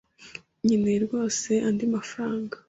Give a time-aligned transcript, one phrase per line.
[0.63, 2.55] Nkeneye rwose andi mafaranga.